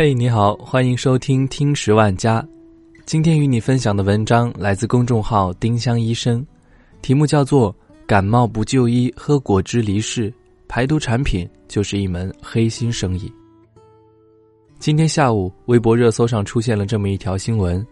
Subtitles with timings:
[0.00, 2.46] 嘿，你好，欢迎收听听十万家。
[3.04, 6.46] 今天与你分享的文章来自公众号丁香医生，
[7.02, 7.72] 题目叫做
[8.06, 10.32] 《感冒不就医喝果汁离世，
[10.68, 13.22] 排毒产品就是一门黑心生意》。
[14.78, 17.84] 今天下午，微博热搜上出现了这么一条新闻：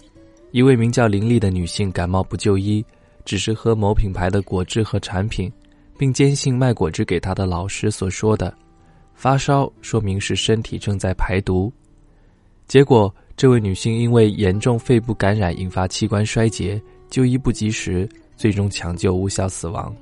[0.53, 2.87] 一位名叫林丽的女性感冒不就医，
[3.25, 5.51] 只是喝某品牌的果汁和产品，
[5.99, 8.57] 并坚信卖果汁给她的老师所说的，
[9.13, 11.73] 发烧说明是身体正在排毒。
[12.67, 19.95] 结果，这位女性因为严重肺部感染引发器官衰竭，就医不及时，最终抢救无效死亡。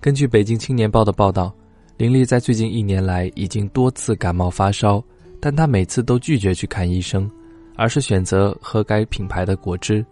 [0.00, 1.54] 根据《北京青年报》的报道，
[1.96, 5.02] 林丽在最近一年来已经多次感冒发烧，
[5.40, 7.30] 但她每次都拒绝去看医生，
[7.76, 10.04] 而是选择喝该品牌的果汁，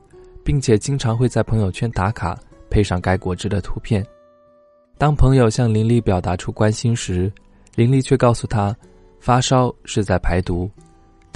[0.44, 2.38] 并且经常会在朋友圈打卡，
[2.70, 4.06] 配上该果汁的图片。
[4.98, 7.30] 当朋友向林丽表达出关心时，
[7.74, 8.74] 林丽却告诉他，
[9.18, 10.70] 发烧是在排毒。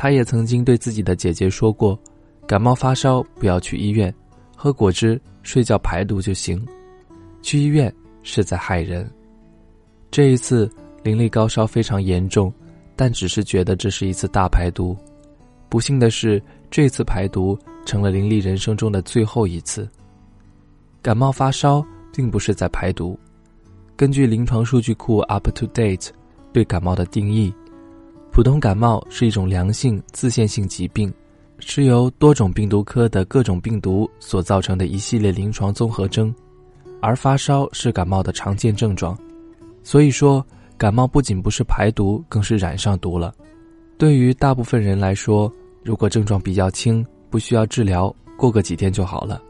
[0.02, 2.01] 他也曾经对自己的姐姐说过
[2.48, 4.12] ：“感冒发烧不要去医院，
[4.56, 6.66] 喝果汁、睡觉排毒就行。
[7.43, 9.06] 去医院是在害人。”
[10.10, 10.66] 这一次，
[11.02, 12.51] 林丽高烧非常严重，
[12.96, 14.96] 但只是觉得这是一次大排毒。
[15.68, 19.87] 不幸的是，这次排毒成了林丽人生中的最后一次。
[21.02, 23.21] 感冒发烧并不是在排毒。
[23.96, 26.09] 根据临床数据库 Up to Date
[26.54, 27.52] 对感冒的定义。
[28.32, 31.12] 普通感冒是一种良性自限性疾病，
[31.59, 36.32] 是由多种病毒科的各种病毒所造成的一系列临床综合征，
[37.00, 39.18] 而发烧是感冒的常见症状。
[39.82, 40.45] 所以说，
[40.78, 43.34] 感冒不仅不是排毒，更是染上毒了。
[43.98, 49.42] 对于大部分人来说，如果症状比较轻，不需要治疗，过个几天就好了。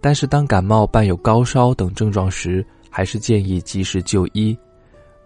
[0.00, 4.56] 但是当感冒伴有高烧等症状时，还是建议及时就医。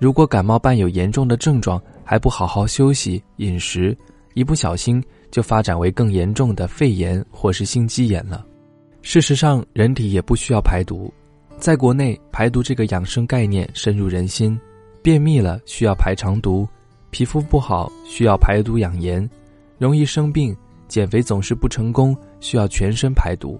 [0.02, 3.96] 如果感冒伴有严重的症状，还不好好休息、饮食，
[4.34, 5.00] 一不小心
[5.30, 8.44] 就发展为更严重的肺炎或是心肌炎了。
[9.02, 11.08] 事实上，人体也不需要排毒。
[11.56, 14.58] 在国内，排毒这个养生概念深入人心。
[15.04, 16.66] 便秘了需要排肠毒，
[17.10, 19.30] 皮肤不好需要排毒养颜，
[19.78, 20.52] 容易生病、
[20.88, 23.56] 减肥总是不成功需要全身排毒。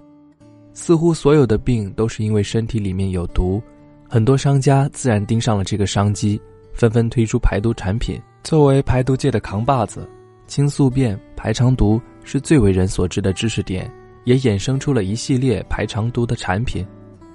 [0.73, 3.63] 似乎所有的病都是因为身体里面有毒，
[4.13, 6.39] 很多商家自然盯上了这个商机，
[6.71, 8.21] 纷纷推出排毒产品。
[8.43, 10.07] 作为排毒界的扛把子，
[10.45, 13.91] 清宿便、排肠毒是最为人所知的知识点，
[14.23, 16.85] 也衍生出了一系列排肠毒的产品。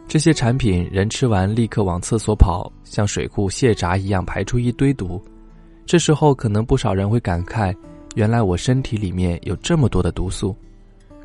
[0.06, 5.20] 这些产品人吃完立刻往厕所跑，像水库泄闸一样排出一堆毒。
[5.84, 7.74] 这时候可能不少人会感慨：
[8.14, 10.54] 原来我身体里面有这么多的毒素。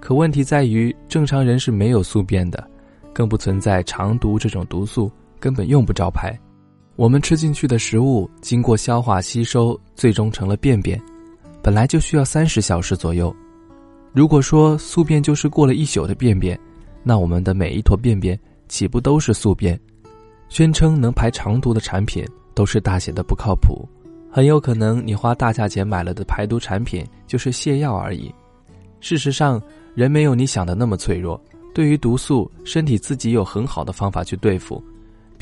[0.01, 2.67] 可问题在于，正常人是没有宿便的，
[3.13, 5.11] 更不存在肠毒这种毒素，
[5.43, 6.33] 根本用不着排。
[6.95, 10.97] 我们吃进去的食物经过消化吸收，最终成了便便，
[11.61, 13.35] 本来就需要三十小时左右。
[14.13, 16.57] 如果说宿便就是过了一宿的便便，
[17.03, 18.39] 那我们的每一坨便便
[18.69, 19.77] 岂不都是宿便？
[20.47, 23.85] 宣称能排肠毒的产品都是大写的不靠谱，
[24.31, 28.33] 很有可能你花大价钱买了的排毒产品就是泻药而已。
[29.01, 29.61] 事实上，
[29.93, 31.37] 人没有你想的那么脆弱，
[31.73, 34.81] 对于毒素，身体自己有很好的方法去对付。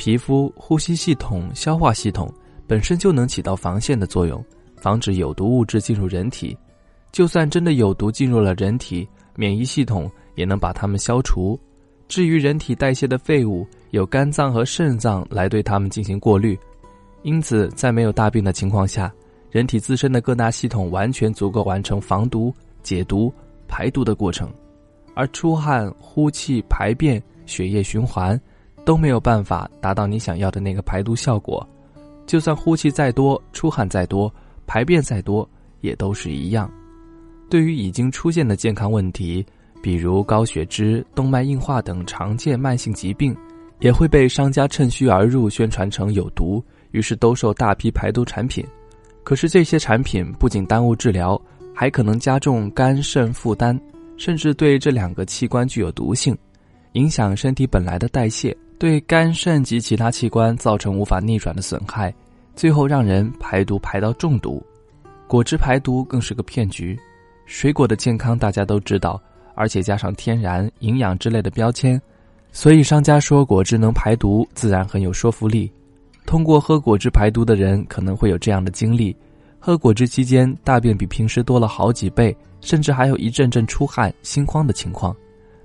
[0.04, 2.34] 皮肤、呼吸系统、消化系统
[2.66, 4.44] 本身就能起到防线的作用，
[4.76, 6.58] 防止有毒物质进入人体。
[7.12, 11.60] 就算真的有毒进入了人体，免疫系统也能把它们消除。
[12.08, 16.58] 至于人体代谢的废物，有肝脏和肾脏来对它们进行过滤。
[17.22, 19.14] 因此，在没有大病的情况下，
[19.52, 22.52] 人体自身的各大系统完全足够完成防毒、
[22.82, 23.32] 解毒、
[23.68, 24.52] 排毒的过程。
[25.14, 28.42] 而出汗、呼气、排便、血液循环。
[28.84, 31.68] 都没有办法达到你想要的那个排毒效果，
[32.26, 34.34] 就算呼气再多、出汗再多、
[34.66, 35.48] 排便再多，
[35.82, 36.72] 也都是一样。
[37.50, 39.46] 对于已经出现的健康问题，
[39.82, 43.36] 比如高血脂、动脉硬化等常见慢性疾病，
[43.80, 48.66] 也会被商家趁虚而入，宣传成有毒，于是兜售大批排毒产品。
[49.24, 51.40] 可是这些产品不仅耽误治疗，
[51.76, 53.80] 还可能加重肝肾负担，
[54.18, 56.38] 甚至对这两个器官具有毒性，
[56.94, 58.56] 影响身体本来的代谢。
[58.82, 62.12] 对肝肾及其他器官造成无法逆转的损害，
[62.56, 64.60] 最后让人排毒排到中毒。
[65.28, 67.00] 果汁排毒更是个骗局。
[67.46, 69.22] 水果的健康大家都知道，
[69.54, 72.02] 而且加上天然、营养之类的标签，
[72.52, 75.72] 所以商家说果汁能排毒，自然很有说服力。
[76.26, 79.16] 通过喝果汁排毒的人可能会有这样的经历：
[79.60, 85.16] 喝果汁期间大便比平时多了好几倍，甚至还有一阵阵出汗、心慌的情况。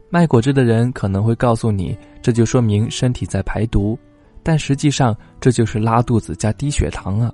[0.08, 3.98] 卖果汁的人可能会告诉你，这就说明身体在排毒，
[4.42, 7.32] 但实际上这就是拉肚子加低血糖啊！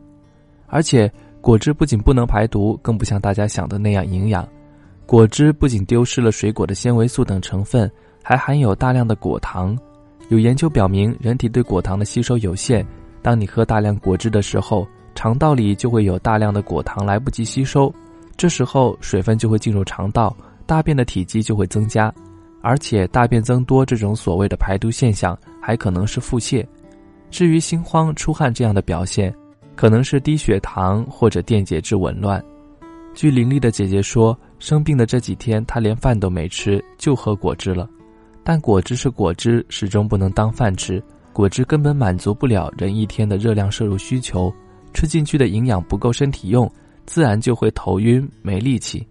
[0.67, 1.11] 而且
[1.41, 4.49] 果汁不仅不能排毒，更不像大家想的那样营养。
[5.05, 7.91] 果汁不仅丢失了水果的纤维素等成分，
[8.23, 9.77] 还含有大量的果糖。
[10.29, 12.87] 有研究表明，人体对果糖的吸收有限。
[13.21, 17.93] 当你喝大量果汁的时候，肠道里就会有大量的果糖来不及吸收，
[18.37, 20.35] 这时候水分就会进入肠道，
[20.65, 22.13] 大便的体积就会增加。
[22.63, 26.65] 而且大便增多这种所谓的排毒现象，还可能是腹泻。
[27.31, 29.35] 至于心慌、出汗这样的表现，
[29.75, 32.43] 可能是低血糖或者电解质紊乱。
[33.15, 37.89] 据林丽的姐姐说，生病的这几天，她连饭都没吃，就喝果汁了。
[38.45, 41.03] 但果汁是果汁，始终不能当饭吃。
[41.33, 44.53] 果汁根本满足不了人一天的热量摄入需求，
[44.95, 46.71] 吃进去的营养不够身体用，
[47.07, 49.07] 自然就会头晕没力气。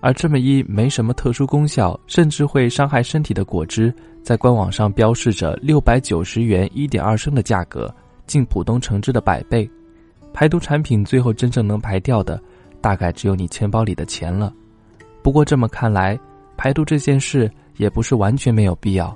[0.00, 3.92] 而这么一没什么特殊功效，甚至会伤害身体的果汁，
[4.22, 7.92] 在官网上标示着六百九十元一点二升的价格，
[8.26, 9.68] 近浦东橙汁的百倍。
[10.32, 12.40] 排毒产品最后真正能排掉的，
[12.80, 14.54] 大概只有你钱包里的钱了。
[15.20, 16.16] 不过这么看来，
[16.56, 19.12] 排毒这件事也不是完全没有必要。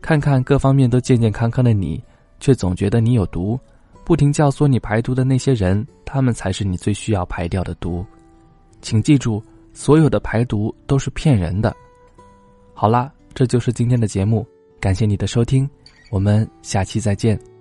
[0.00, 2.02] 看看各方面都健健康康的你，
[2.40, 3.60] 却总觉得你有毒，
[4.02, 8.02] 不停教唆你排毒的那些人，他们才是你最需要排掉的毒。
[8.80, 9.42] 请记住。
[9.72, 11.74] 所有的排毒都是骗人的。
[12.74, 14.46] 好啦，这就是今天的节目，
[14.80, 15.68] 感谢你的收听，
[16.10, 17.51] 我们下期再见。